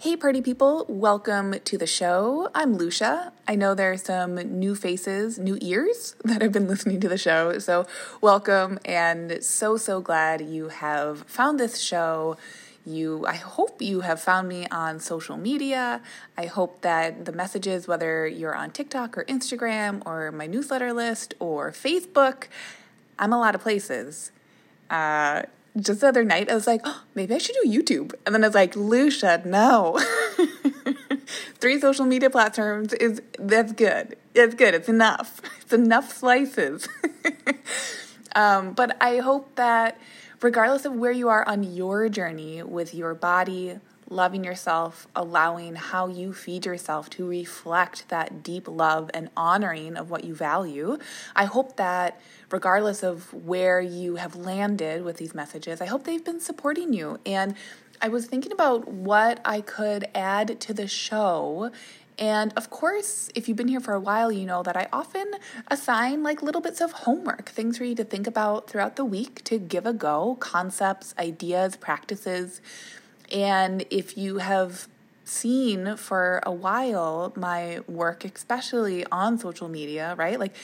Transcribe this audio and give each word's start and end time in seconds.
Hey, 0.00 0.14
party 0.14 0.40
people, 0.40 0.86
welcome 0.88 1.56
to 1.58 1.76
the 1.76 1.84
show. 1.84 2.50
I'm 2.54 2.76
Lucia. 2.76 3.32
I 3.48 3.56
know 3.56 3.74
there 3.74 3.90
are 3.90 3.96
some 3.96 4.36
new 4.36 4.76
faces, 4.76 5.40
new 5.40 5.58
ears 5.60 6.14
that 6.24 6.40
have 6.40 6.52
been 6.52 6.68
listening 6.68 7.00
to 7.00 7.08
the 7.08 7.18
show, 7.18 7.58
so 7.58 7.84
welcome 8.20 8.78
and 8.84 9.42
so, 9.42 9.76
so 9.76 10.00
glad 10.00 10.40
you 10.40 10.68
have 10.68 11.22
found 11.22 11.58
this 11.58 11.80
show. 11.80 12.36
You, 12.86 13.26
I 13.26 13.34
hope 13.34 13.82
you 13.82 14.02
have 14.02 14.20
found 14.20 14.48
me 14.48 14.68
on 14.70 15.00
social 15.00 15.36
media. 15.36 16.00
I 16.36 16.46
hope 16.46 16.82
that 16.82 17.24
the 17.24 17.32
messages, 17.32 17.88
whether 17.88 18.24
you're 18.24 18.54
on 18.54 18.70
TikTok 18.70 19.18
or 19.18 19.24
Instagram 19.24 20.06
or 20.06 20.30
my 20.30 20.46
newsletter 20.46 20.92
list 20.92 21.34
or 21.40 21.72
Facebook, 21.72 22.44
I'm 23.18 23.32
a 23.32 23.40
lot 23.40 23.56
of 23.56 23.62
places. 23.62 24.30
Uh, 24.88 25.42
just 25.80 26.00
the 26.00 26.08
other 26.08 26.24
night, 26.24 26.50
I 26.50 26.54
was 26.54 26.66
like, 26.66 26.80
oh, 26.84 27.02
maybe 27.14 27.34
I 27.34 27.38
should 27.38 27.56
do 27.62 27.68
YouTube. 27.68 28.12
And 28.24 28.34
then 28.34 28.44
I 28.44 28.48
was 28.48 28.54
like, 28.54 28.76
Lucia, 28.76 29.42
no. 29.44 29.98
Three 31.60 31.80
social 31.80 32.04
media 32.04 32.30
platforms 32.30 32.92
is 32.94 33.20
that's 33.38 33.72
good. 33.72 34.16
It's 34.34 34.54
good. 34.54 34.74
It's 34.74 34.88
enough. 34.88 35.40
It's 35.68 35.74
enough 35.74 36.16
slices. 36.16 36.88
um, 38.34 38.72
but 38.72 38.96
I 39.02 39.18
hope 39.18 39.54
that 39.56 39.98
regardless 40.40 40.86
of 40.86 40.94
where 40.94 41.12
you 41.12 41.28
are 41.28 41.46
on 41.46 41.62
your 41.62 42.08
journey 42.08 42.62
with 42.62 42.94
your 42.94 43.14
body, 43.14 43.78
loving 44.10 44.44
yourself, 44.44 45.06
allowing 45.14 45.74
how 45.74 46.08
you 46.08 46.32
feed 46.32 46.64
yourself 46.66 47.10
to 47.10 47.26
reflect 47.26 48.08
that 48.08 48.42
deep 48.42 48.66
love 48.68 49.10
and 49.12 49.28
honoring 49.36 49.96
of 49.96 50.10
what 50.10 50.24
you 50.24 50.34
value. 50.34 50.98
I 51.36 51.44
hope 51.44 51.76
that 51.76 52.20
regardless 52.50 53.02
of 53.02 53.32
where 53.34 53.80
you 53.80 54.16
have 54.16 54.34
landed 54.34 55.04
with 55.04 55.18
these 55.18 55.34
messages, 55.34 55.80
I 55.80 55.86
hope 55.86 56.04
they've 56.04 56.24
been 56.24 56.40
supporting 56.40 56.92
you. 56.92 57.20
And 57.26 57.54
I 58.00 58.08
was 58.08 58.26
thinking 58.26 58.52
about 58.52 58.88
what 58.88 59.40
I 59.44 59.60
could 59.60 60.06
add 60.14 60.60
to 60.60 60.72
the 60.72 60.86
show 60.86 61.70
and 62.18 62.52
of 62.56 62.68
course, 62.68 63.30
if 63.36 63.46
you've 63.46 63.56
been 63.56 63.68
here 63.68 63.80
for 63.80 63.94
a 63.94 64.00
while, 64.00 64.32
you 64.32 64.44
know 64.44 64.64
that 64.64 64.76
I 64.76 64.88
often 64.92 65.34
assign 65.68 66.24
like 66.24 66.42
little 66.42 66.60
bits 66.60 66.80
of 66.80 66.90
homework, 66.90 67.48
things 67.48 67.78
for 67.78 67.84
you 67.84 67.94
to 67.94 68.02
think 68.02 68.26
about 68.26 68.68
throughout 68.68 68.96
the 68.96 69.04
week 69.04 69.44
to 69.44 69.58
give 69.58 69.86
a 69.86 69.92
go, 69.92 70.36
concepts, 70.40 71.14
ideas, 71.16 71.76
practices 71.76 72.60
and 73.32 73.84
if 73.90 74.16
you 74.16 74.38
have 74.38 74.88
seen 75.24 75.96
for 75.96 76.40
a 76.44 76.52
while 76.52 77.32
my 77.36 77.80
work, 77.86 78.24
especially 78.24 79.04
on 79.12 79.38
social 79.38 79.68
media, 79.68 80.14
right? 80.16 80.38
Like 80.40 80.54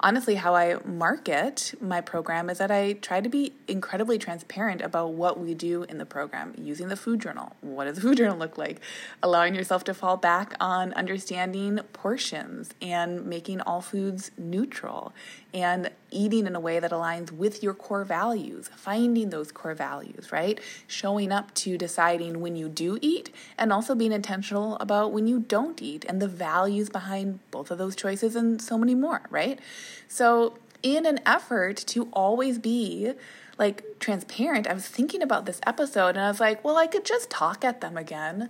honestly, 0.00 0.34
how 0.34 0.54
I 0.54 0.78
market 0.84 1.74
my 1.80 2.00
program 2.00 2.50
is 2.50 2.58
that 2.58 2.70
I 2.70 2.94
try 2.94 3.20
to 3.20 3.28
be 3.28 3.52
incredibly 3.68 4.18
transparent 4.18 4.80
about 4.80 5.12
what 5.12 5.38
we 5.38 5.54
do 5.54 5.84
in 5.84 5.98
the 5.98 6.06
program 6.06 6.54
using 6.58 6.88
the 6.88 6.96
food 6.96 7.20
journal. 7.20 7.54
What 7.60 7.84
does 7.84 7.96
the 7.96 8.00
food 8.02 8.16
journal 8.16 8.38
look 8.38 8.58
like? 8.58 8.80
Allowing 9.22 9.54
yourself 9.54 9.84
to 9.84 9.94
fall 9.94 10.16
back 10.16 10.54
on 10.60 10.92
understanding 10.94 11.80
portions 11.92 12.70
and 12.80 13.26
making 13.26 13.60
all 13.60 13.80
foods 13.80 14.30
neutral 14.36 15.12
and 15.52 15.90
eating 16.10 16.46
in 16.46 16.56
a 16.56 16.60
way 16.60 16.78
that 16.78 16.90
aligns 16.90 17.30
with 17.30 17.62
your 17.62 17.74
core 17.74 18.04
values, 18.04 18.70
finding 18.74 19.30
those 19.30 19.52
core 19.52 19.74
values, 19.74 20.32
right? 20.32 20.60
Showing 20.86 21.32
up 21.32 21.54
to 21.54 21.78
deciding 21.78 22.40
when 22.40 22.56
you 22.56 22.68
do 22.68 22.98
eat 23.00 23.34
and 23.58 23.72
also 23.72 23.94
being 23.94 24.12
intentional 24.12 24.76
about 24.76 25.12
when 25.12 25.26
you 25.26 25.40
don't 25.40 25.80
eat 25.82 26.04
and 26.08 26.20
the 26.20 26.28
values 26.28 26.88
behind 26.88 27.40
both 27.50 27.70
of 27.70 27.78
those 27.78 27.96
choices 27.96 28.36
and 28.36 28.60
so 28.60 28.76
many 28.76 28.94
more, 28.94 29.22
right? 29.30 29.58
So, 30.08 30.58
in 30.82 31.04
an 31.04 31.20
effort 31.26 31.76
to 31.88 32.08
always 32.12 32.58
be 32.58 33.12
like 33.58 33.84
transparent, 34.00 34.66
I 34.66 34.72
was 34.72 34.86
thinking 34.86 35.22
about 35.22 35.44
this 35.44 35.60
episode 35.66 36.16
and 36.16 36.20
I 36.20 36.28
was 36.28 36.40
like, 36.40 36.64
well, 36.64 36.76
I 36.76 36.86
could 36.86 37.04
just 37.04 37.28
talk 37.28 37.64
at 37.64 37.82
them 37.82 37.98
again. 37.98 38.48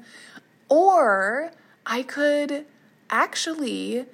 Or 0.69 1.51
I 1.85 2.05
could 2.05 2.67
actually 3.11 4.07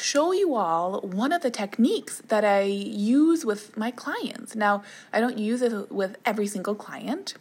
show 0.00 0.32
you 0.32 0.54
all 0.54 1.00
one 1.00 1.32
of 1.32 1.42
the 1.42 1.50
techniques 1.50 2.22
that 2.28 2.44
I 2.44 2.62
use 2.62 3.44
with 3.44 3.76
my 3.76 3.90
clients. 3.90 4.54
Now, 4.54 4.82
I 5.12 5.20
don't 5.20 5.38
use 5.38 5.62
it 5.62 5.90
with 5.92 6.16
every 6.24 6.46
single 6.46 6.74
client, 6.74 7.34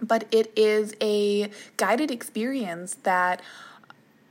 but 0.00 0.26
it 0.30 0.52
is 0.56 0.94
a 1.00 1.50
guided 1.76 2.10
experience 2.10 2.96
that 3.02 3.42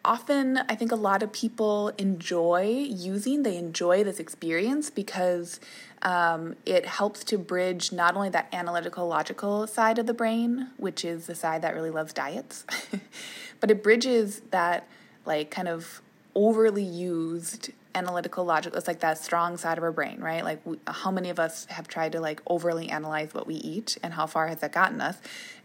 often 0.03 0.57
I 0.69 0.75
think 0.75 0.91
a 0.91 0.95
lot 0.95 1.21
of 1.23 1.31
people 1.31 1.89
enjoy 1.97 2.87
using. 2.89 3.43
They 3.43 3.57
enjoy 3.57 4.03
this 4.03 4.19
experience 4.19 4.89
because 4.89 5.59
um, 6.01 6.55
it 6.65 6.85
helps 6.85 7.23
to 7.25 7.37
bridge 7.37 7.91
not 7.91 8.15
only 8.15 8.29
that 8.29 8.47
analytical, 8.51 9.07
logical 9.07 9.67
side 9.67 9.99
of 9.99 10.07
the 10.07 10.13
brain, 10.13 10.69
which 10.77 11.05
is 11.05 11.27
the 11.27 11.35
side 11.35 11.61
that 11.61 11.75
really 11.75 11.91
loves 11.91 12.13
diets, 12.13 12.65
but 13.59 13.69
it 13.69 13.83
bridges 13.83 14.41
that 14.51 14.87
like 15.25 15.51
kind 15.51 15.67
of 15.67 16.01
overly 16.35 16.83
used 16.83 17.71
analytical 17.93 18.45
logic 18.45 18.73
it's 18.75 18.87
like 18.87 19.01
that 19.01 19.17
strong 19.17 19.57
side 19.57 19.77
of 19.77 19.83
our 19.83 19.91
brain 19.91 20.19
right? 20.21 20.43
Like 20.43 20.65
we, 20.65 20.77
how 20.87 21.11
many 21.11 21.29
of 21.29 21.39
us 21.39 21.65
have 21.65 21.87
tried 21.87 22.13
to 22.13 22.21
like 22.21 22.41
overly 22.47 22.89
analyze 22.89 23.33
what 23.33 23.47
we 23.47 23.55
eat 23.55 23.97
and 24.01 24.13
how 24.13 24.27
far 24.27 24.47
has 24.47 24.59
that 24.59 24.71
gotten 24.71 25.01
us? 25.01 25.17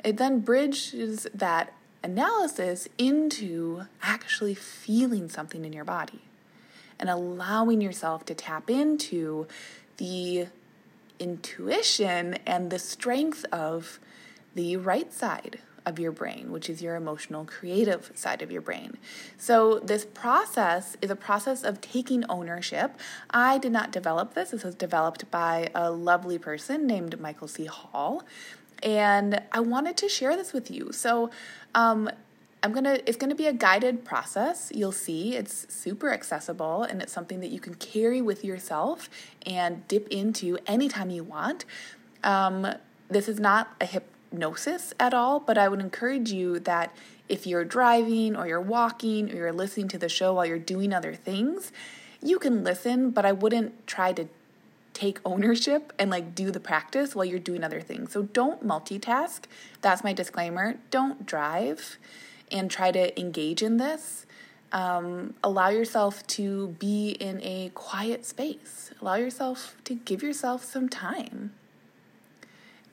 It 0.05 0.17
then 0.17 0.41
bridges 0.41 1.27
that 1.33 1.73
analysis 2.03 2.89
into 2.99 3.83
actually 4.03 4.55
feeling 4.55 5.29
something 5.29 5.65
in 5.65 5.73
your 5.73 5.85
body 5.85 6.23
and 6.99 7.11
allowing 7.11 7.81
yourself 7.81 8.25
to 8.27 8.35
tap 8.35 8.71
into 8.71 9.47
the 9.99 10.47
intuition 11.19 12.35
and 12.47 12.71
the 12.71 12.79
strength 12.79 13.45
of 13.53 13.99
the 14.55 14.77
right 14.77 15.13
side 15.13 15.59
of 15.87 15.99
your 16.01 16.11
brain, 16.13 16.51
which 16.51 16.69
is 16.69 16.83
your 16.83 16.97
emotional 16.97 17.45
creative 17.45 18.11
side 18.15 18.43
of 18.43 18.51
your 18.51 18.61
brain. 18.61 18.99
So, 19.39 19.79
this 19.79 20.05
process 20.05 20.97
is 21.01 21.11
a 21.11 21.17
process 21.17 21.63
of 21.63 21.81
taking 21.81 22.25
ownership. 22.29 22.99
I 23.31 23.59
did 23.59 23.73
not 23.73 23.93
develop 23.93 24.35
this, 24.35 24.51
this 24.51 24.65
was 24.65 24.75
developed 24.75 25.31
by 25.31 25.71
a 25.75 25.91
lovely 25.91 26.39
person 26.39 26.87
named 26.87 27.19
Michael 27.21 27.49
C. 27.49 27.67
Hall. 27.67 28.25
And 28.83 29.41
I 29.53 29.61
wanted 29.61 29.97
to 29.99 30.09
share 30.09 30.37
this 30.37 30.53
with 30.53 30.71
you. 30.71 30.93
So, 30.93 31.31
um, 31.75 32.11
I'm 32.63 32.73
gonna 32.73 32.99
it's 33.07 33.17
gonna 33.17 33.37
be 33.37 33.47
a 33.47 33.53
guided 33.53 34.05
process. 34.05 34.73
You'll 34.75 34.91
see 34.91 35.37
it's 35.37 35.73
super 35.73 36.11
accessible 36.13 36.83
and 36.83 37.01
it's 37.01 37.13
something 37.13 37.39
that 37.41 37.51
you 37.51 37.61
can 37.61 37.75
carry 37.75 38.21
with 38.21 38.45
yourself 38.45 39.09
and 39.47 39.87
dip 39.87 40.09
into 40.09 40.59
anytime 40.67 41.11
you 41.11 41.23
want. 41.23 41.65
Um, 42.25 42.67
this 43.09 43.29
is 43.29 43.39
not 43.39 43.77
a 43.81 43.87
hip 43.87 44.11
hypnosis 44.37 44.93
at 45.01 45.15
all, 45.15 45.41
but 45.41 45.57
I 45.57 45.69
would 45.69 45.81
encourage 45.81 46.31
you 46.31 46.61
that 46.61 46.95
if 47.29 47.47
you're 47.47 47.65
driving 47.65 48.37
or 48.37 48.47
you're 48.47 48.61
walking 48.61 49.33
or 49.33 49.37
you're 49.37 49.53
listening 49.53 49.89
to 49.89 49.99
the 49.99 50.09
show 50.09 50.35
while 50.35 50.45
you're 50.45 50.59
doing 50.59 50.93
other 50.93 51.15
things, 51.15 51.73
you 52.23 52.39
can 52.39 52.63
listen, 52.63 53.11
but 53.11 53.25
I 53.25 53.33
wouldn't 53.33 53.87
try 53.87 54.13
to 54.13 54.29
take 54.93 55.21
ownership 55.25 55.93
and 55.99 56.11
like 56.11 56.35
do 56.35 56.51
the 56.51 56.61
practice 56.61 57.15
while 57.15 57.25
you're 57.25 57.39
doing 57.39 57.65
other 57.65 57.81
things. 57.81 58.13
So 58.13 58.23
don't 58.23 58.67
multitask. 58.67 59.45
That's 59.81 60.05
my 60.05 60.13
disclaimer. 60.13 60.77
Don't 60.91 61.27
drive 61.27 61.99
and 62.53 62.71
try 62.71 62.93
to 62.93 63.19
engage 63.19 63.63
in 63.63 63.79
this. 63.79 64.27
Um, 64.73 65.35
allow 65.43 65.69
yourself 65.69 66.27
to 66.29 66.69
be 66.79 67.11
in 67.11 67.41
a 67.43 67.71
quiet 67.75 68.27
space. 68.27 68.91
Allow 69.01 69.15
yourself 69.15 69.77
to 69.85 69.95
give 69.95 70.23
yourself 70.23 70.65
some 70.65 70.89
time 70.89 71.53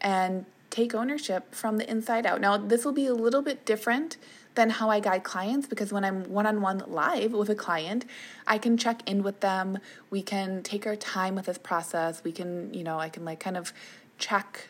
and 0.03 0.45
take 0.73 0.95
ownership 0.95 1.53
from 1.53 1.77
the 1.77 1.89
inside 1.89 2.25
out. 2.25 2.41
Now, 2.41 2.57
this 2.57 2.83
will 2.83 2.93
be 2.93 3.05
a 3.05 3.13
little 3.13 3.43
bit 3.43 3.63
different 3.63 4.17
than 4.55 4.71
how 4.71 4.89
I 4.89 4.99
guide 4.99 5.23
clients 5.23 5.67
because 5.67 5.93
when 5.93 6.03
I'm 6.03 6.23
one 6.23 6.47
on 6.47 6.61
one 6.61 6.83
live 6.87 7.31
with 7.31 7.49
a 7.49 7.55
client, 7.55 8.05
I 8.47 8.57
can 8.57 8.75
check 8.75 9.07
in 9.07 9.21
with 9.21 9.39
them. 9.39 9.77
We 10.09 10.23
can 10.23 10.63
take 10.63 10.87
our 10.87 10.95
time 10.95 11.35
with 11.35 11.45
this 11.45 11.59
process. 11.59 12.23
We 12.23 12.31
can, 12.31 12.73
you 12.73 12.83
know, 12.83 12.99
I 12.99 13.09
can 13.09 13.23
like 13.23 13.39
kind 13.39 13.55
of 13.55 13.71
check 14.17 14.69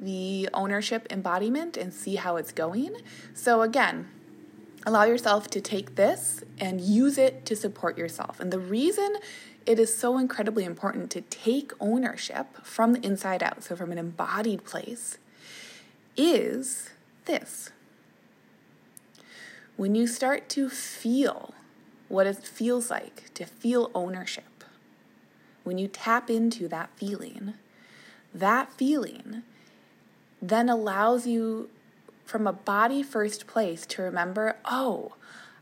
the 0.00 0.48
ownership 0.54 1.08
embodiment 1.10 1.76
and 1.76 1.92
see 1.92 2.14
how 2.14 2.36
it's 2.36 2.52
going. 2.52 2.96
So, 3.34 3.62
again, 3.62 4.08
allow 4.86 5.02
yourself 5.02 5.48
to 5.50 5.60
take 5.60 5.96
this 5.96 6.44
and 6.58 6.80
use 6.80 7.18
it 7.18 7.44
to 7.46 7.56
support 7.56 7.98
yourself. 7.98 8.38
And 8.38 8.52
the 8.52 8.60
reason 8.60 9.16
it 9.66 9.78
is 9.78 9.94
so 9.94 10.16
incredibly 10.16 10.64
important 10.64 11.10
to 11.10 11.20
take 11.22 11.72
ownership 11.80 12.46
from 12.62 12.92
the 12.92 13.04
inside 13.04 13.42
out, 13.42 13.62
so 13.64 13.76
from 13.76 13.92
an 13.92 13.98
embodied 13.98 14.64
place, 14.64 15.18
is 16.20 16.90
this. 17.24 17.70
when 19.76 19.94
you 19.94 20.06
start 20.06 20.46
to 20.50 20.68
feel 20.68 21.54
what 22.08 22.26
it 22.26 22.36
feels 22.36 22.90
like 22.90 23.32
to 23.32 23.46
feel 23.46 23.90
ownership, 23.94 24.62
when 25.64 25.78
you 25.78 25.88
tap 25.88 26.28
into 26.28 26.68
that 26.68 26.90
feeling, 26.96 27.54
that 28.34 28.70
feeling 28.74 29.42
then 30.42 30.68
allows 30.68 31.26
you 31.26 31.70
from 32.26 32.46
a 32.46 32.52
body 32.52 33.02
first 33.02 33.46
place 33.46 33.86
to 33.86 34.02
remember 34.02 34.56
oh, 34.66 35.14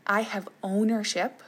I 0.05 0.21
have 0.21 0.49
ownership 0.63 1.41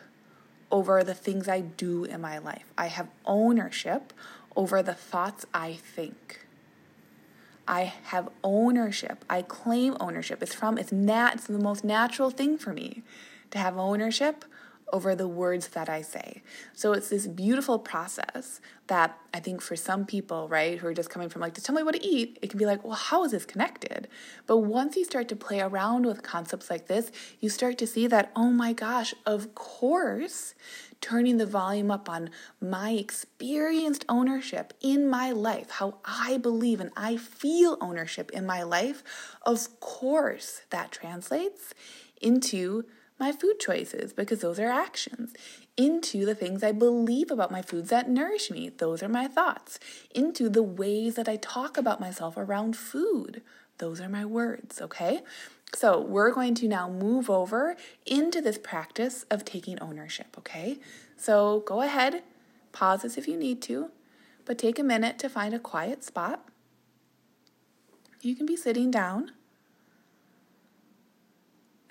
over 0.72 1.04
the 1.04 1.14
things 1.14 1.50
I 1.50 1.60
do 1.60 2.06
in 2.06 2.22
my 2.22 2.38
life. 2.38 2.66
I 2.78 2.88
have 2.88 3.10
ownership 3.26 4.14
over 4.56 4.82
the 4.82 4.94
thoughts 4.94 5.46
I 5.54 5.74
think. 5.74 6.46
I 7.72 7.94
have 8.04 8.30
ownership. 8.44 9.24
I 9.30 9.42
claim 9.44 9.96
ownership. 10.02 10.44
It's 10.44 10.54
from 10.54 10.78
it's 10.78 10.92
nat 10.92 11.36
it's 11.36 11.48
the 11.48 11.58
most 11.58 11.86
natural 11.86 12.30
thing 12.30 12.58
for 12.58 12.74
me 12.74 13.02
to 13.52 13.58
have 13.58 13.78
ownership 13.78 14.44
over 14.94 15.16
the 15.16 15.28
words 15.28 15.70
that 15.70 15.88
I 15.88 16.02
say. 16.02 16.42
So 16.74 16.92
it's 16.92 17.08
this 17.08 17.26
beautiful 17.26 17.80
process 17.80 18.60
that 18.88 19.18
I 19.34 19.40
think 19.40 19.62
for 19.62 19.78
some 19.78 20.06
people, 20.06 20.50
right, 20.50 20.78
who 20.78 20.88
are 20.88 20.94
just 20.94 21.10
coming 21.10 21.30
from 21.30 21.42
like, 21.42 21.54
just 21.54 21.66
tell 21.66 21.74
me 21.74 21.82
what 21.82 21.96
to 21.96 22.06
eat, 22.06 22.38
it 22.42 22.50
can 22.50 22.60
be 22.60 22.66
like, 22.66 22.84
well, 22.84 22.96
how 22.96 23.24
is 23.24 23.32
this 23.32 23.46
connected? 23.46 24.10
But 24.48 24.58
once 24.58 24.98
you 24.98 25.06
start 25.06 25.30
to 25.30 25.36
play 25.38 25.62
around 25.62 26.06
with 26.06 26.24
concepts 26.24 26.70
like 26.70 26.88
this, 26.88 27.10
you 27.40 27.50
start 27.50 27.78
to 27.78 27.88
see 27.88 28.06
that, 28.08 28.32
oh 28.36 28.50
my 28.52 28.74
gosh, 28.74 29.14
of 29.26 29.56
course, 29.56 30.56
turning 31.02 31.38
the 31.38 31.46
volume 31.46 31.92
up 31.92 32.10
on 32.10 32.30
my 32.62 32.92
experienced 32.92 34.06
ownership 34.08 34.74
in 34.80 35.10
my 35.10 35.32
life, 35.32 35.72
how 35.72 35.98
I 36.06 36.38
believe 36.38 36.80
and 36.80 36.92
I 36.96 37.18
feel 37.18 37.78
ownership 37.82 38.32
in 38.32 38.46
my 38.46 38.64
life, 38.64 39.04
of 39.42 39.80
course, 39.80 40.62
that 40.70 40.92
translates 40.92 41.74
into 42.22 42.86
my 43.20 43.32
food 43.32 43.60
choices 43.60 44.14
because 44.14 44.40
those 44.40 44.60
are 44.60 44.72
actions, 44.72 45.34
into 45.78 46.26
the 46.26 46.36
things 46.36 46.64
I 46.64 46.72
believe 46.72 47.30
about 47.30 47.52
my 47.52 47.62
foods 47.62 47.90
that 47.90 48.10
nourish 48.10 48.50
me, 48.50 48.70
those 48.70 49.04
are 49.04 49.10
my 49.10 49.28
thoughts, 49.28 49.80
into 50.14 50.50
the 50.50 50.64
ways 50.64 51.16
that 51.16 51.30
I 51.30 51.36
talk 51.36 51.78
about 51.78 52.00
myself 52.00 52.36
around 52.36 52.76
food, 52.76 53.42
those 53.78 54.02
are 54.02 54.10
my 54.10 54.26
words, 54.26 54.82
okay? 54.82 55.22
So, 55.74 56.02
we're 56.02 56.32
going 56.32 56.54
to 56.56 56.68
now 56.68 56.90
move 56.90 57.30
over 57.30 57.78
into 58.06 58.42
this 58.42 58.58
practice 58.58 59.26
of 59.32 59.46
taking 59.46 59.80
ownership, 59.80 60.36
okay? 60.38 60.80
So, 61.16 61.62
go 61.66 61.82
ahead, 61.82 62.24
pause 62.74 63.04
this 63.04 63.18
if 63.18 63.28
you 63.28 63.38
need 63.38 63.62
to, 63.64 63.90
but 64.46 64.58
take 64.58 64.78
a 64.78 64.84
minute 64.84 65.18
to 65.20 65.30
find 65.30 65.54
a 65.54 65.60
quiet 65.60 66.04
spot. 66.04 66.46
You 68.20 68.36
can 68.36 68.46
be 68.46 68.58
sitting 68.58 68.92
down 68.92 69.32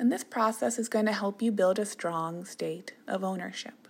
and 0.00 0.10
this 0.10 0.24
process 0.24 0.78
is 0.78 0.88
going 0.88 1.04
to 1.04 1.12
help 1.12 1.42
you 1.42 1.52
build 1.52 1.78
a 1.78 1.84
strong 1.84 2.46
state 2.46 2.94
of 3.06 3.22
ownership. 3.22 3.86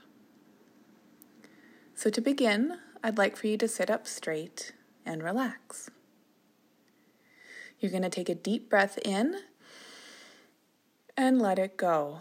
So, 1.95 2.11
to 2.11 2.21
begin, 2.21 2.79
I'd 3.05 3.17
like 3.17 3.37
for 3.37 3.47
you 3.47 3.57
to 3.59 3.69
sit 3.69 3.89
up 3.89 4.09
straight 4.09 4.73
and 5.07 5.23
relax. 5.23 5.89
You're 7.79 7.93
going 7.93 8.03
to 8.03 8.11
take 8.11 8.29
a 8.29 8.35
deep 8.35 8.69
breath 8.69 8.99
in 9.05 9.37
and 11.21 11.39
let 11.41 11.59
it 11.59 11.77
go. 11.77 12.21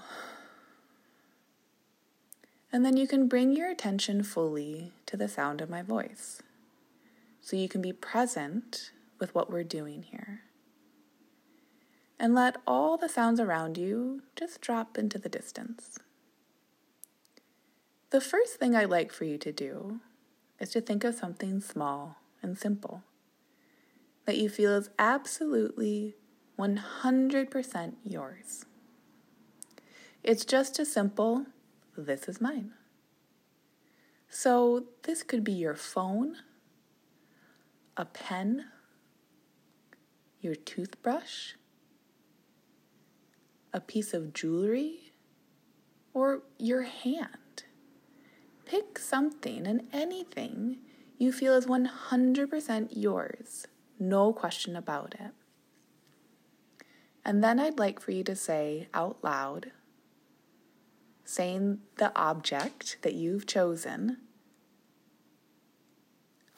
And 2.69 2.86
then 2.86 2.98
you 2.98 3.07
can 3.07 3.30
bring 3.30 3.56
your 3.56 3.69
attention 3.69 4.24
fully 4.24 4.92
to 5.06 5.16
the 5.16 5.30
sound 5.30 5.62
of 5.62 5.69
my 5.69 5.81
voice. 5.81 6.42
So 7.40 7.56
you 7.56 7.69
can 7.69 7.81
be 7.81 7.94
present 7.94 8.92
with 9.18 9.34
what 9.34 9.50
we're 9.50 9.63
doing 9.63 10.04
here 10.04 10.42
and 12.19 12.36
let 12.36 12.57
all 12.68 12.98
the 12.98 13.07
sounds 13.07 13.40
around 13.40 13.78
you 13.78 14.24
just 14.36 14.60
drop 14.60 14.98
into 14.98 15.18
the 15.18 15.30
distance. 15.30 15.98
The 18.10 18.19
first 18.19 18.56
thing 18.56 18.75
I'd 18.75 18.90
like 18.90 19.13
for 19.13 19.24
you 19.24 19.38
to 19.38 19.54
do 19.54 20.02
is 20.60 20.72
to 20.72 20.81
think 20.81 21.06
of 21.06 21.16
something 21.16 21.62
small 21.62 22.18
and 22.44 22.57
simple 22.57 23.04
that 24.25 24.38
you 24.38 24.50
feel 24.50 24.75
is 24.75 24.90
absolutely 25.00 26.16
100% 26.60 27.94
yours. 28.04 28.66
It's 30.24 30.44
just 30.45 30.80
a 30.80 30.86
simple, 30.86 31.45
this 31.98 32.27
is 32.27 32.42
mine. 32.42 32.71
So, 34.30 34.86
this 35.04 35.24
could 35.24 35.44
be 35.44 35.54
your 35.54 35.75
phone, 35.75 36.38
a 37.98 38.06
pen, 38.06 38.66
your 40.42 40.56
toothbrush, 40.56 41.54
a 43.74 43.80
piece 43.80 44.13
of 44.13 44.33
jewelry, 44.33 45.13
or 46.13 46.44
your 46.57 46.83
hand. 46.83 47.63
Pick 48.66 49.00
something 49.00 49.66
and 49.66 49.88
anything 49.92 50.80
you 51.18 51.31
feel 51.31 51.56
is 51.56 51.66
100% 51.66 52.89
yours, 52.92 53.68
no 54.00 54.31
question 54.31 54.75
about 54.75 55.16
it. 55.19 55.31
And 57.25 57.44
then 57.44 57.60
I'd 57.60 57.80
like 57.80 58.00
for 58.00 58.12
you 58.12 58.24
to 58.24 58.36
say 58.36 58.88
out 58.94 59.18
loud, 59.24 59.71
saying 61.30 61.78
the 61.98 62.12
object 62.20 62.98
that 63.04 63.14
you've 63.14 63.46
chosen, 63.46 64.18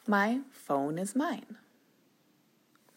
my 0.08 0.40
phone 0.50 0.98
is 0.98 1.14
mine. 1.14 1.58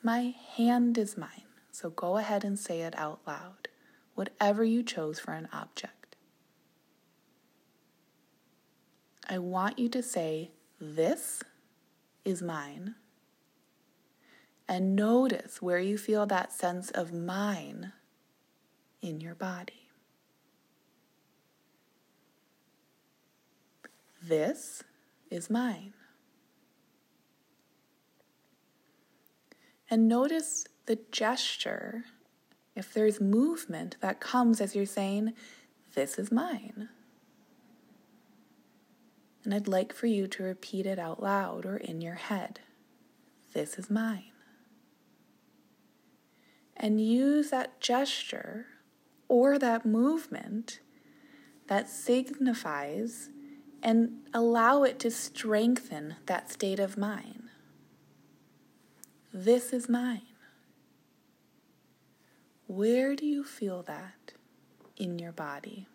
My 0.01 0.35
hand 0.57 0.97
is 0.97 1.17
mine. 1.17 1.51
So 1.73 1.91
go 1.91 2.17
ahead 2.17 2.45
and 2.45 2.57
say 2.57 2.83
it 2.83 2.97
out 2.97 3.21
loud 3.27 3.67
whatever 4.15 4.63
you 4.63 4.85
chose 4.85 5.19
for 5.19 5.33
an 5.33 5.49
object. 5.53 6.15
I 9.29 9.39
want 9.39 9.77
you 9.77 9.89
to 9.89 10.03
say, 10.03 10.53
This 10.81 11.43
is 12.25 12.41
mine. 12.41 12.95
And 14.69 14.95
notice 14.95 15.61
where 15.61 15.81
you 15.81 15.99
feel 15.99 16.25
that 16.27 16.53
sense 16.53 16.93
of 16.93 17.13
mine 17.13 17.93
in 19.03 19.21
your 19.21 19.35
body. 19.35 19.84
This 24.27 24.83
is 25.31 25.51
mine. 25.51 25.93
And 29.91 30.09
notice 30.09 30.67
the 30.87 30.99
gesture 31.13 32.05
if 32.75 32.95
there's 32.95 33.21
movement 33.21 33.97
that 34.01 34.21
comes 34.21 34.63
as 34.63 34.75
you're 34.75 34.87
saying, 34.87 35.35
This 35.95 36.19
is 36.19 36.33
mine. 36.33 36.89
And 39.45 39.53
I'd 39.53 39.69
like 39.69 39.93
for 39.93 40.07
you 40.07 40.27
to 40.29 40.43
repeat 40.43 40.87
it 40.87 40.99
out 40.99 41.23
loud 41.23 41.67
or 41.67 41.77
in 41.77 42.01
your 42.01 42.15
head 42.15 42.61
This 43.53 43.79
is 43.79 43.91
mine. 43.91 44.33
And 46.75 46.99
use 46.99 47.51
that 47.51 47.79
gesture 47.79 48.67
or 49.29 49.59
that 49.59 49.85
movement 49.85 50.81
that 51.67 51.91
signifies 51.91 53.29
and 53.85 54.23
allow 54.33 54.83
it 54.83 54.99
to 54.99 55.11
strengthen 55.11 56.17
that 56.25 56.51
state 56.51 56.81
of 56.81 56.97
mind. 56.97 57.51
This 59.33 59.75
is 59.75 59.91
mine. 59.91 60.23
Where 62.67 63.15
do 63.15 63.27
you 63.27 63.45
feel 63.45 63.83
that 63.83 64.33
in 64.97 65.19
your 65.19 65.33
body? 65.33 65.87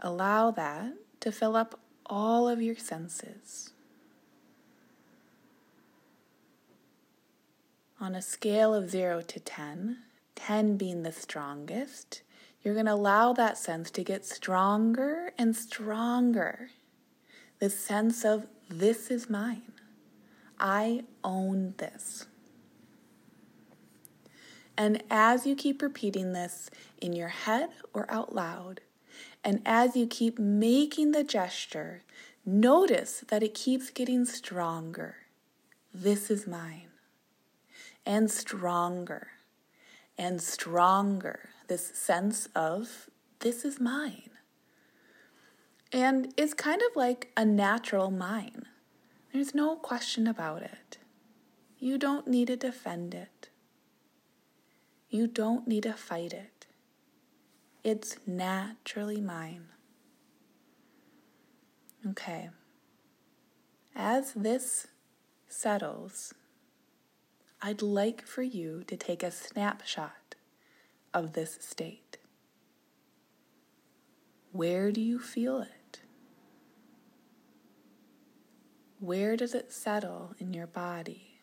Allow 0.00 0.50
that 0.50 0.92
to 1.20 1.32
fill 1.32 1.56
up 1.56 1.80
all 2.04 2.46
of 2.46 2.60
your 2.60 2.76
senses. 2.76 3.72
On 7.98 8.14
a 8.14 8.20
scale 8.20 8.74
of 8.74 8.90
0 8.90 9.22
to 9.22 9.40
10, 9.40 9.96
10 10.34 10.76
being 10.76 11.02
the 11.02 11.12
strongest, 11.12 12.20
you're 12.66 12.74
going 12.74 12.86
to 12.86 12.92
allow 12.92 13.32
that 13.32 13.56
sense 13.56 13.92
to 13.92 14.02
get 14.02 14.26
stronger 14.26 15.30
and 15.38 15.54
stronger. 15.54 16.70
The 17.60 17.70
sense 17.70 18.24
of 18.24 18.48
this 18.68 19.08
is 19.08 19.30
mine. 19.30 19.70
I 20.58 21.04
own 21.22 21.74
this. 21.76 22.26
And 24.76 25.00
as 25.08 25.46
you 25.46 25.54
keep 25.54 25.80
repeating 25.80 26.32
this 26.32 26.68
in 27.00 27.12
your 27.12 27.28
head 27.28 27.68
or 27.94 28.10
out 28.10 28.34
loud, 28.34 28.80
and 29.44 29.62
as 29.64 29.94
you 29.94 30.08
keep 30.08 30.36
making 30.36 31.12
the 31.12 31.22
gesture, 31.22 32.02
notice 32.44 33.22
that 33.28 33.44
it 33.44 33.54
keeps 33.54 33.90
getting 33.90 34.24
stronger. 34.24 35.18
This 35.94 36.32
is 36.32 36.48
mine. 36.48 36.88
And 38.04 38.28
stronger 38.28 39.28
and 40.18 40.42
stronger. 40.42 41.50
This 41.68 41.86
sense 41.86 42.48
of 42.54 43.10
this 43.40 43.64
is 43.64 43.80
mine. 43.80 44.30
And 45.92 46.32
it's 46.36 46.54
kind 46.54 46.80
of 46.82 46.96
like 46.96 47.32
a 47.36 47.44
natural 47.44 48.10
mine. 48.10 48.66
There's 49.32 49.54
no 49.54 49.76
question 49.76 50.26
about 50.26 50.62
it. 50.62 50.98
You 51.78 51.98
don't 51.98 52.26
need 52.26 52.48
to 52.48 52.56
defend 52.56 53.14
it. 53.14 53.50
You 55.08 55.26
don't 55.26 55.66
need 55.66 55.84
to 55.84 55.92
fight 55.92 56.32
it. 56.32 56.66
It's 57.84 58.16
naturally 58.26 59.20
mine. 59.20 59.68
Okay. 62.08 62.50
As 63.94 64.32
this 64.32 64.88
settles, 65.48 66.34
I'd 67.62 67.82
like 67.82 68.26
for 68.26 68.42
you 68.42 68.84
to 68.86 68.96
take 68.96 69.22
a 69.22 69.30
snapshot 69.30 70.25
of 71.16 71.32
this 71.32 71.56
state. 71.62 72.18
Where 74.52 74.92
do 74.92 75.00
you 75.00 75.18
feel 75.18 75.62
it? 75.62 76.00
Where 79.00 79.34
does 79.34 79.54
it 79.54 79.72
settle 79.72 80.34
in 80.38 80.52
your 80.52 80.66
body? 80.66 81.40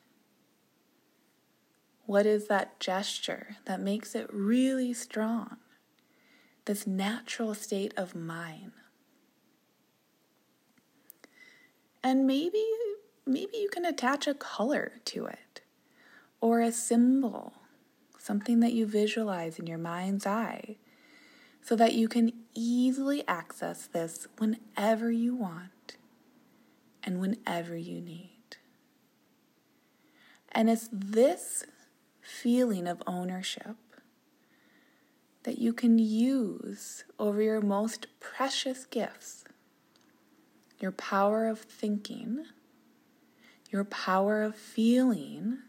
What 2.06 2.27
is 2.27 2.48
that 2.50 2.80
gesture 2.80 3.58
that 3.65 3.80
makes 3.80 4.13
it 4.13 4.30
really 4.32 4.94
strong? 4.94 5.58
This 6.65 6.86
natural 6.86 7.56
state 7.56 7.96
of 7.98 8.13
mind. 8.13 8.74
And 12.03 12.27
maybe 12.27 12.63
maybe 13.25 13.58
you 13.58 13.70
can 13.70 13.86
attach 13.86 14.27
a 14.27 14.36
color 14.36 14.92
to 15.06 15.25
it 15.25 15.62
or 16.42 16.62
a 16.62 16.72
symbol, 16.72 17.53
something 18.24 18.62
that 18.62 18.72
you 18.72 18.86
visualize 18.86 19.60
in 19.60 19.68
your 19.68 19.77
mind's 19.77 20.25
eye 20.25 20.77
so 21.62 21.75
that 21.75 21.94
you 21.94 22.08
can 22.08 22.32
easily 22.53 23.27
access 23.27 23.88
this 23.88 24.27
whenever 24.38 25.12
you 25.12 25.36
want 25.36 25.98
and 27.03 27.20
whenever 27.20 27.75
you 27.75 28.00
need. 28.00 28.30
And 30.53 30.70
it's 30.70 30.88
this 30.89 31.65
feeling 32.22 32.88
of 32.88 33.03
ownership 33.06 33.75
that 35.44 35.58
you 35.58 35.74
can 35.74 36.00
use 36.00 37.03
over 37.20 37.42
your 37.42 37.60
most 37.60 38.08
precious 38.22 38.86
gifts 38.86 39.44
your 40.80 40.92
power 40.92 41.48
of 41.48 41.60
thinking, 41.60 42.44
your 43.70 43.86
power 43.86 44.44
of 44.44 44.53
feeling, 44.53 45.60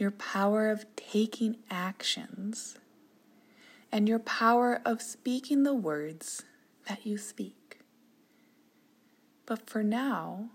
your 0.00 0.10
power 0.10 0.70
of 0.70 0.86
taking 0.96 1.58
actions 1.70 2.78
and 3.92 4.08
your 4.08 4.18
power 4.18 4.80
of 4.84 5.02
speaking 5.02 5.62
the 5.62 5.74
words 5.74 6.42
that 6.88 7.04
you 7.04 7.18
speak. 7.18 7.80
But 9.44 9.68
for 9.68 9.82
now, 9.82 10.48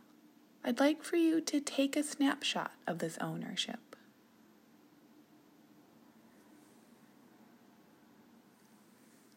I'd 0.64 0.80
like 0.80 1.04
for 1.04 1.18
you 1.18 1.42
to 1.42 1.60
take 1.60 1.96
a 1.96 2.02
snapshot 2.02 2.72
of 2.88 2.98
this 2.98 3.20
ownership. 3.22 3.96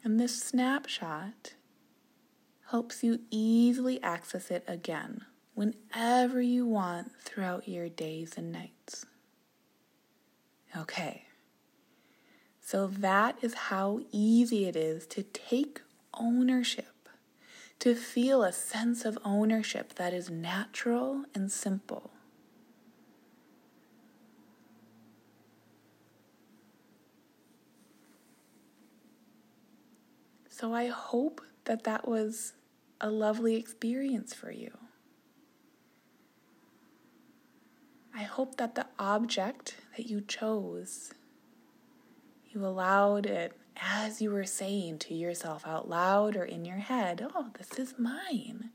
And 0.02 0.18
this 0.18 0.40
snapshot 0.42 1.52
helps 2.70 3.02
you 3.02 3.20
easily 3.30 4.02
access 4.02 4.50
it 4.50 4.64
again 4.66 5.26
whenever 5.54 6.40
you 6.40 6.64
want 6.64 7.12
throughout 7.20 7.68
your 7.68 7.90
days 7.90 8.34
and 8.38 8.50
nights. 8.50 9.04
Okay. 10.78 11.24
So 12.60 12.86
that 12.86 13.36
is 13.42 13.54
how 13.54 14.00
easy 14.12 14.66
it 14.66 14.76
is 14.76 15.06
to 15.08 15.22
take 15.22 15.80
ownership, 16.14 17.08
to 17.80 17.94
feel 17.94 18.42
a 18.42 18.52
sense 18.52 19.04
of 19.04 19.18
ownership 19.24 19.94
that 19.94 20.12
is 20.12 20.30
natural 20.30 21.24
and 21.34 21.50
simple. 21.50 22.10
So 30.50 30.74
I 30.74 30.88
hope 30.88 31.40
that 31.64 31.84
that 31.84 32.06
was 32.06 32.52
a 33.00 33.08
lovely 33.08 33.56
experience 33.56 34.34
for 34.34 34.50
you. 34.50 34.76
I 38.14 38.24
hope 38.24 38.56
that 38.56 38.74
the 38.74 38.86
object 38.98 39.76
that 39.98 40.08
you 40.08 40.22
chose 40.22 41.12
you 42.50 42.64
allowed 42.64 43.26
it 43.26 43.52
as 43.76 44.20
you 44.20 44.30
were 44.30 44.44
saying 44.44 44.98
to 44.98 45.14
yourself 45.14 45.66
out 45.66 45.88
loud 45.88 46.34
or 46.34 46.44
in 46.44 46.64
your 46.64 46.78
head, 46.78 47.26
oh, 47.34 47.48
this 47.58 47.78
is 47.78 47.94
mine. 47.98 48.70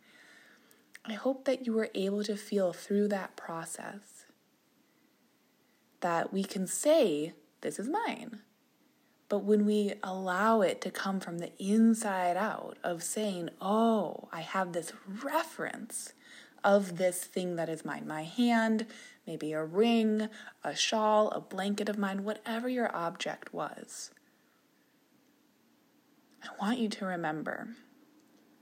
I 1.05 1.13
hope 1.13 1.45
that 1.45 1.65
you 1.65 1.73
were 1.73 1.89
able 1.93 2.23
to 2.23 2.37
feel 2.37 2.71
through 2.71 3.09
that 3.09 3.35
process 3.35 4.25
that 5.99 6.31
we 6.31 6.43
can 6.43 6.67
say, 6.67 7.33
this 7.61 7.79
is 7.79 7.89
mine. 7.89 8.41
But 9.27 9.39
when 9.39 9.65
we 9.65 9.93
allow 10.03 10.61
it 10.61 10.79
to 10.81 10.91
come 10.91 11.19
from 11.19 11.39
the 11.39 11.51
inside 11.57 12.37
out, 12.37 12.77
of 12.83 13.01
saying, 13.01 13.49
oh, 13.59 14.29
I 14.31 14.41
have 14.41 14.73
this 14.73 14.93
reference 15.23 16.13
of 16.63 16.98
this 16.98 17.24
thing 17.24 17.55
that 17.55 17.70
is 17.70 17.86
mine, 17.86 18.08
my 18.08 18.24
hand, 18.24 18.86
maybe 19.27 19.53
a 19.53 19.63
ring, 19.63 20.29
a 20.63 20.75
shawl, 20.75 21.29
a 21.29 21.39
blanket 21.39 21.89
of 21.89 21.98
mine, 21.98 22.24
whatever 22.24 22.70
your 22.70 22.93
object 22.96 23.53
was. 23.53 24.12
I 26.43 26.48
want 26.60 26.79
you 26.79 26.89
to 26.89 27.05
remember 27.05 27.70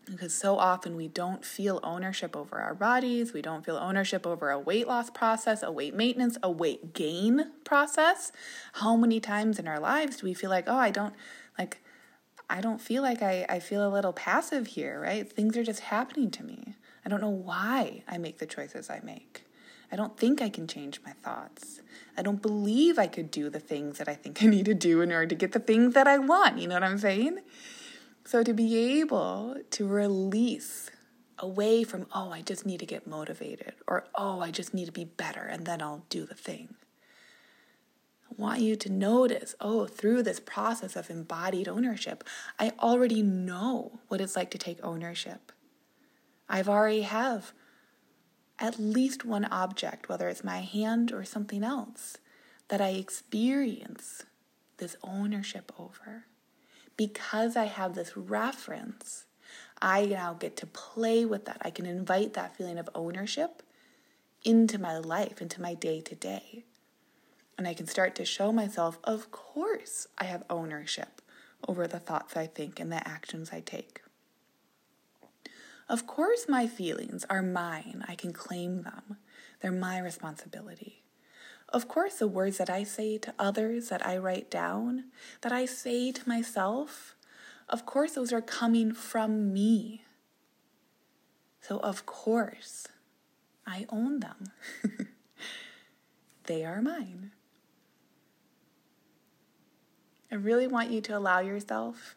because 0.06 0.34
so 0.34 0.58
often 0.58 0.96
we 0.96 1.08
don't 1.08 1.46
feel 1.46 1.80
ownership 1.84 2.36
over 2.36 2.60
our 2.60 2.74
bodies, 2.74 3.34
we 3.34 3.42
don't 3.42 3.66
feel 3.66 3.78
ownership 3.78 4.26
over 4.26 4.50
a 4.50 4.60
weight 4.60 4.88
loss 4.88 5.10
process, 5.10 5.64
a 5.64 5.72
weight 5.72 5.96
maintenance, 5.96 6.38
a 6.44 6.52
weight 6.52 6.94
gain 6.94 7.52
process. 7.64 8.32
How 8.74 8.96
many 8.96 9.20
times 9.20 9.60
in 9.60 9.68
our 9.68 9.80
lives 9.80 10.18
do 10.18 10.28
we 10.28 10.34
feel 10.34 10.50
like, 10.50 10.66
oh, 10.68 10.78
I 10.78 10.92
don't 10.92 11.14
like 11.58 11.82
I 12.50 12.60
don't 12.60 12.82
feel 12.82 13.02
like 13.02 13.22
I, 13.22 13.46
I 13.48 13.60
feel 13.60 13.88
a 13.88 13.90
little 13.90 14.12
passive 14.12 14.68
here, 14.68 15.00
right? 15.00 15.32
Things 15.32 15.56
are 15.56 15.64
just 15.64 15.80
happening 15.80 16.30
to 16.32 16.44
me. 16.44 16.76
I 17.06 17.10
don't 17.10 17.22
know 17.22 17.30
why 17.30 18.04
I 18.08 18.18
make 18.18 18.38
the 18.38 18.46
choices 18.46 18.90
I 18.90 19.00
make. 19.04 19.46
I 19.92 19.96
don't 19.96 20.18
think 20.18 20.42
I 20.42 20.50
can 20.50 20.68
change 20.68 21.02
my 21.06 21.12
thoughts. 21.12 21.82
I 22.18 22.22
don't 22.22 22.42
believe 22.42 22.98
I 22.98 23.08
could 23.08 23.30
do 23.30 23.50
the 23.50 23.60
things 23.60 23.98
that 23.98 24.08
I 24.08 24.16
think 24.16 24.42
I 24.42 24.46
need 24.48 24.66
to 24.66 24.74
do 24.74 25.02
in 25.02 25.12
order 25.12 25.28
to 25.28 25.36
get 25.36 25.52
the 25.52 25.60
things 25.60 25.94
that 25.94 26.08
I 26.08 26.18
want. 26.18 26.60
You 26.60 26.68
know 26.68 26.76
what 26.76 26.84
I'm 26.84 26.98
saying? 26.98 27.40
So 28.24 28.44
to 28.44 28.54
be 28.54 29.00
able 29.00 29.58
to 29.72 29.88
release 29.88 30.90
away 31.40 31.84
from, 31.84 32.06
oh, 32.14 32.32
I 32.32 32.42
just 32.42 32.66
need 32.66 32.80
to 32.80 32.86
get 32.86 33.08
motivated, 33.08 33.74
or 33.88 34.06
oh, 34.16 34.40
I 34.40 34.52
just 34.52 34.74
need 34.74 34.86
to 34.86 34.92
be 34.92 35.06
better, 35.06 35.42
and 35.42 35.66
then 35.66 35.82
I'll 35.82 36.06
do 36.10 36.26
the 36.26 36.36
thing. 36.36 36.76
I 38.30 38.34
want 38.38 38.62
you 38.62 38.76
to 38.76 38.92
notice, 38.92 39.56
oh, 39.60 39.88
through 39.88 40.24
this 40.24 40.40
process 40.40 40.96
of 40.96 41.10
embodied 41.10 41.68
ownership, 41.68 42.24
I 42.60 42.72
already 42.80 43.24
know 43.24 44.00
what 44.08 44.22
it's 44.22 44.36
like 44.36 44.52
to 44.52 44.58
take 44.58 44.80
ownership. 44.84 45.52
I've 46.54 46.68
already 46.68 47.04
have 47.04 47.54
at 48.60 48.78
least 48.78 49.24
one 49.24 49.46
object, 49.46 50.10
whether 50.10 50.28
it's 50.28 50.44
my 50.44 50.60
hand 50.60 51.14
or 51.14 51.24
something 51.24 51.64
else, 51.64 52.18
that 52.68 52.82
I 52.82 52.90
experience 52.90 54.24
this 54.76 54.98
ownership 55.02 55.72
over. 55.80 56.26
Because 56.98 57.56
I 57.56 57.66
have 57.66 57.96
this 57.96 58.18
reference, 58.18 59.28
I 59.82 60.06
now 60.06 60.34
get 60.34 60.58
to 60.58 60.68
play 60.68 61.24
with 61.24 61.46
that. 61.46 61.62
I 61.62 61.72
can 61.72 61.86
invite 61.86 62.34
that 62.34 62.58
feeling 62.58 62.78
of 62.78 62.90
ownership 62.94 63.64
into 64.44 64.78
my 64.78 64.98
life, 64.98 65.42
into 65.42 65.62
my 65.62 65.74
day 65.74 66.02
to 66.02 66.16
day. 66.16 66.66
And 67.58 67.66
I 67.66 67.74
can 67.74 67.88
start 67.88 68.14
to 68.16 68.26
show 68.26 68.52
myself, 68.52 69.00
of 69.06 69.32
course, 69.32 70.06
I 70.18 70.26
have 70.26 70.44
ownership 70.50 71.22
over 71.66 71.88
the 71.88 72.00
thoughts 72.00 72.36
I 72.36 72.48
think 72.48 72.78
and 72.78 72.92
the 72.92 73.08
actions 73.08 73.52
I 73.54 73.62
take. 73.62 74.02
Of 75.92 76.08
course, 76.08 76.46
my 76.48 76.68
feelings 76.68 77.26
are 77.30 77.42
mine. 77.42 78.06
I 78.08 78.16
can 78.16 78.32
claim 78.32 78.84
them. 78.84 79.18
They're 79.60 79.74
my 79.74 80.00
responsibility. 80.00 81.04
Of 81.68 81.90
course, 81.90 82.16
the 82.16 82.30
words 82.30 82.58
that 82.60 82.70
I 82.70 82.84
say 82.84 83.18
to 83.18 83.34
others, 83.38 83.90
that 83.90 84.06
I 84.08 84.16
write 84.16 84.50
down, 84.50 85.12
that 85.42 85.52
I 85.52 85.66
say 85.66 86.14
to 86.14 86.30
myself, 86.30 87.18
of 87.68 87.86
course, 87.86 88.14
those 88.14 88.32
are 88.32 88.42
coming 88.42 88.94
from 88.94 89.52
me. 89.52 90.06
So, 91.60 91.80
of 91.80 92.06
course, 92.06 92.88
I 93.68 93.86
own 93.90 94.22
them. 94.22 94.46
they 96.46 96.64
are 96.64 96.82
mine. 96.82 97.32
I 100.32 100.36
really 100.36 100.68
want 100.68 100.90
you 100.90 101.02
to 101.02 101.18
allow 101.18 101.40
yourself 101.42 102.16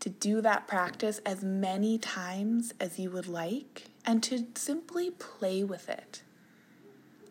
to 0.00 0.08
do 0.08 0.40
that 0.40 0.66
practice 0.66 1.20
as 1.26 1.42
many 1.42 1.98
times 1.98 2.72
as 2.80 2.98
you 2.98 3.10
would 3.10 3.26
like 3.26 3.84
and 4.04 4.22
to 4.24 4.46
simply 4.54 5.10
play 5.10 5.64
with 5.64 5.88
it. 5.88 6.22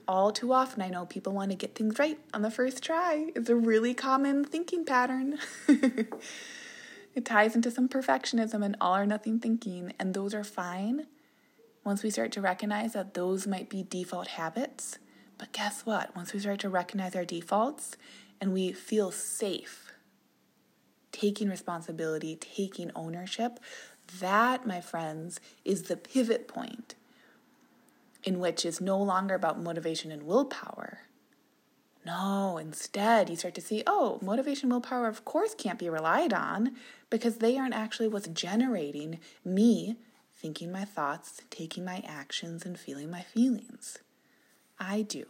All 0.07 0.31
too 0.31 0.53
often, 0.53 0.81
I 0.81 0.89
know 0.89 1.05
people 1.05 1.33
want 1.33 1.51
to 1.51 1.57
get 1.57 1.75
things 1.75 1.99
right 1.99 2.19
on 2.33 2.41
the 2.41 2.51
first 2.51 2.81
try. 2.83 3.31
It's 3.35 3.49
a 3.49 3.55
really 3.55 3.93
common 3.93 4.45
thinking 4.45 4.85
pattern. 4.85 5.37
it 5.67 7.25
ties 7.25 7.55
into 7.55 7.71
some 7.71 7.89
perfectionism 7.89 8.63
and 8.63 8.77
all 8.79 8.95
or 8.95 9.05
nothing 9.05 9.39
thinking, 9.39 9.93
and 9.99 10.13
those 10.13 10.33
are 10.33 10.45
fine 10.45 11.07
once 11.83 12.03
we 12.03 12.09
start 12.09 12.31
to 12.33 12.41
recognize 12.41 12.93
that 12.93 13.13
those 13.13 13.47
might 13.47 13.69
be 13.69 13.83
default 13.83 14.27
habits. 14.27 14.97
But 15.37 15.51
guess 15.51 15.85
what? 15.85 16.15
Once 16.15 16.33
we 16.33 16.39
start 16.39 16.59
to 16.59 16.69
recognize 16.69 17.15
our 17.15 17.25
defaults 17.25 17.95
and 18.39 18.53
we 18.53 18.71
feel 18.71 19.11
safe 19.11 19.86
taking 21.11 21.49
responsibility, 21.49 22.35
taking 22.35 22.91
ownership, 22.95 23.59
that, 24.19 24.65
my 24.65 24.81
friends, 24.81 25.39
is 25.65 25.83
the 25.83 25.97
pivot 25.97 26.47
point 26.47 26.95
in 28.23 28.39
which 28.39 28.65
it's 28.65 28.81
no 28.81 29.01
longer 29.01 29.35
about 29.35 29.59
motivation 29.61 30.11
and 30.11 30.23
willpower. 30.23 30.99
No, 32.05 32.57
instead, 32.57 33.29
you 33.29 33.35
start 33.35 33.55
to 33.55 33.61
see 33.61 33.83
oh, 33.85 34.19
motivation, 34.21 34.69
willpower, 34.69 35.07
of 35.07 35.25
course, 35.25 35.53
can't 35.53 35.79
be 35.79 35.89
relied 35.89 36.33
on 36.33 36.75
because 37.09 37.37
they 37.37 37.57
aren't 37.57 37.73
actually 37.73 38.07
what's 38.07 38.27
generating 38.27 39.19
me 39.43 39.97
thinking 40.37 40.71
my 40.71 40.85
thoughts, 40.85 41.41
taking 41.49 41.83
my 41.83 42.03
actions, 42.07 42.65
and 42.65 42.79
feeling 42.79 43.09
my 43.09 43.21
feelings. 43.21 43.97
I 44.79 45.01
do. 45.01 45.25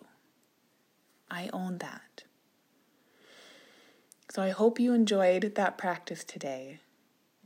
I 1.32 1.50
own 1.54 1.78
that. 1.78 2.24
So 4.30 4.42
I 4.42 4.50
hope 4.50 4.80
you 4.80 4.94
enjoyed 4.94 5.56
that 5.56 5.78
practice 5.78 6.24
today. 6.24 6.80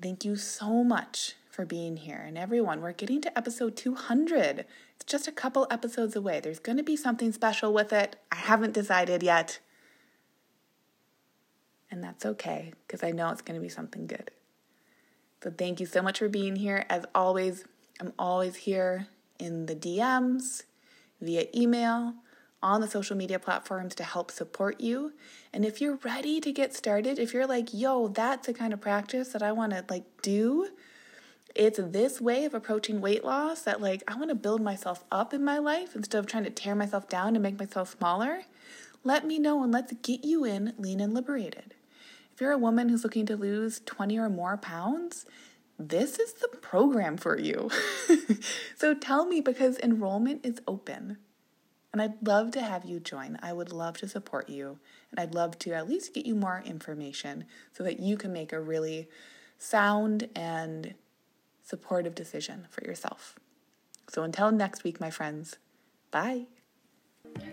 Thank 0.02 0.26
you 0.26 0.36
so 0.36 0.84
much 0.84 1.36
for 1.50 1.64
being 1.64 1.98
here. 1.98 2.24
And 2.26 2.38
everyone, 2.38 2.82
we're 2.82 2.92
getting 2.94 3.22
to 3.22 3.38
episode 3.38 3.76
200. 3.76 4.66
It's 4.96 5.06
just 5.06 5.28
a 5.28 5.32
couple 5.32 5.68
episodes 5.70 6.16
away. 6.16 6.40
There's 6.40 6.60
going 6.60 6.78
to 6.78 6.84
be 6.84 6.96
something 6.96 7.32
special 7.32 7.72
with 7.72 7.94
it. 7.94 8.16
I 8.32 8.38
haven't 8.38 8.74
decided 8.74 9.22
yet. 9.22 9.60
And 11.92 12.04
that's 12.04 12.26
okay 12.26 12.74
because 12.88 13.04
I 13.04 13.12
know 13.12 13.30
it's 13.30 13.42
going 13.42 13.60
to 13.60 13.62
be 13.62 13.70
something 13.70 14.08
good. 14.08 14.32
So 15.44 15.52
thank 15.52 15.80
you 15.80 15.86
so 15.86 16.02
much 16.02 16.20
for 16.20 16.30
being 16.30 16.56
here. 16.56 16.86
As 16.90 17.06
always, 17.14 17.66
I'm 18.00 18.14
always 18.18 18.56
here 18.56 19.08
in 19.38 19.68
the 19.68 19.76
DMs, 19.76 20.64
via 21.20 21.46
email, 21.54 22.16
on 22.64 22.82
the 22.82 22.88
social 22.88 23.18
media 23.18 23.40
platforms 23.40 23.96
to 23.96 24.04
help 24.04 24.32
support 24.32 24.80
you. 24.80 25.14
And 25.52 25.66
if 25.66 25.82
you're 25.82 25.98
ready 26.04 26.40
to 26.42 26.52
get 26.52 26.74
started, 26.74 27.18
if 27.18 27.34
you're 27.34 27.48
like, 27.48 27.74
yo, 27.74 28.08
that's 28.08 28.48
the 28.48 28.54
kind 28.54 28.74
of 28.74 28.82
practice 28.82 29.30
that 29.30 29.42
I 29.42 29.52
want 29.52 29.74
to 29.74 29.84
like 29.90 30.06
do, 30.22 30.70
it's 31.56 31.80
this 31.82 32.22
way 32.22 32.46
of 32.46 32.54
approaching 32.54 33.02
weight 33.02 33.26
loss 33.26 33.64
that 33.64 33.82
like 33.82 34.04
I 34.08 34.16
want 34.16 34.30
to 34.30 34.36
build 34.36 34.62
myself 34.62 35.04
up 35.12 35.34
in 35.34 35.44
my 35.44 35.58
life 35.58 35.96
instead 35.96 36.20
of 36.20 36.28
trying 36.28 36.46
to 36.46 36.50
tear 36.50 36.76
myself 36.76 37.10
down 37.10 37.36
and 37.36 37.44
make 37.44 37.60
myself 37.60 37.96
smaller. 37.98 38.44
Let 39.04 39.26
me 39.26 39.40
know 39.40 39.64
and 39.64 39.72
let's 39.72 39.94
get 40.02 40.24
you 40.24 40.46
in 40.46 40.74
lean 40.78 41.00
and 41.00 41.14
liberated. 41.14 41.74
If 42.34 42.40
you're 42.40 42.52
a 42.52 42.58
woman 42.58 42.90
who's 42.90 43.04
looking 43.04 43.26
to 43.26 43.36
lose 43.36 43.82
20 43.86 44.18
or 44.18 44.30
more 44.30 44.58
pounds, 44.58 45.26
this 45.78 46.20
is 46.20 46.34
the 46.34 46.48
program 46.48 47.18
for 47.18 47.38
you. 47.38 47.70
so 48.78 48.94
tell 48.94 49.26
me 49.26 49.42
because 49.42 49.80
enrollment 49.80 50.46
is 50.46 50.62
open. 50.68 51.18
And 51.94 52.02
I'd 52.02 52.26
love 52.26 52.52
to 52.52 52.62
have 52.62 52.86
you 52.86 53.00
join. 53.00 53.38
I 53.42 53.52
would 53.52 53.74
love 53.74 53.98
to 53.98 54.08
support 54.08 54.50
you. 54.50 54.80
And 55.12 55.20
I'd 55.20 55.36
love 55.36 55.60
to 55.60 55.74
at 55.74 55.90
least 55.90 56.14
get 56.14 56.26
you 56.26 56.36
more 56.36 56.64
information 56.66 57.46
so 57.74 57.84
that 57.84 58.00
you 58.00 58.16
can 58.16 58.32
make 58.32 58.54
a 58.54 58.62
really 58.62 59.10
sound 59.58 60.30
and 60.36 60.94
supportive 61.64 62.16
decision 62.16 62.68
for 62.70 62.84
yourself. 62.84 63.36
So 64.10 64.24
until 64.24 64.52
next 64.52 64.84
week, 64.84 65.00
my 65.00 65.10
friends, 65.10 65.58
bye. 66.12 66.46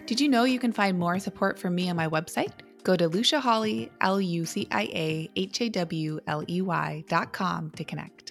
Did 0.06 0.20
you 0.20 0.28
know 0.28 0.44
you 0.44 0.58
can 0.58 0.72
find 0.72 0.98
more 0.98 1.18
support 1.18 1.58
from 1.58 1.74
me 1.74 1.90
on 1.90 1.96
my 1.96 2.08
website? 2.08 2.52
Go 2.84 2.96
to 2.96 3.08
Lucia 3.08 3.40
Hawley, 3.40 3.90
L 4.00 4.20
U 4.20 4.44
C 4.44 4.66
I 4.70 4.82
A 4.84 5.30
H 5.36 5.60
A 5.60 5.68
W 5.68 6.20
L 6.26 6.44
E 6.48 6.62
Y 6.62 7.04
dot 7.08 7.32
com 7.32 7.70
to 7.72 7.84
connect. 7.84 8.27